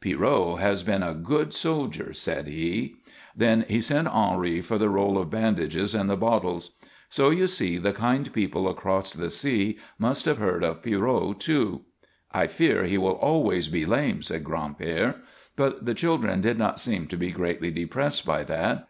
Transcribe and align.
"Pierrot 0.00 0.58
has 0.58 0.82
been 0.82 1.04
a 1.04 1.14
good 1.14 1.54
soldier," 1.54 2.12
said 2.12 2.48
he. 2.48 2.96
Then 3.36 3.64
he 3.68 3.80
sent 3.80 4.08
Henri 4.08 4.60
for 4.60 4.78
the 4.78 4.88
roll 4.88 5.16
of 5.16 5.30
bandages 5.30 5.94
and 5.94 6.10
the 6.10 6.16
bottles. 6.16 6.72
So 7.08 7.30
you 7.30 7.46
see 7.46 7.78
the 7.78 7.92
kind 7.92 8.32
people 8.32 8.68
across 8.68 9.12
the 9.12 9.30
sea 9.30 9.78
must 9.96 10.24
have 10.24 10.38
heard 10.38 10.64
of 10.64 10.82
Pierrot, 10.82 11.38
too. 11.38 11.82
"I 12.32 12.48
fear 12.48 12.82
he 12.82 12.98
will 12.98 13.12
always 13.14 13.68
be 13.68 13.86
lame," 13.86 14.22
said 14.22 14.42
Gran'père. 14.42 15.18
But 15.54 15.84
the 15.86 15.94
children 15.94 16.40
did 16.40 16.58
not 16.58 16.80
seem 16.80 17.06
to 17.06 17.16
be 17.16 17.30
greatly 17.30 17.70
depressed 17.70 18.26
by 18.26 18.42
that. 18.42 18.84